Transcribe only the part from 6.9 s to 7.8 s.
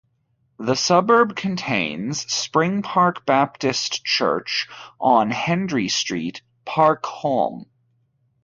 Holme.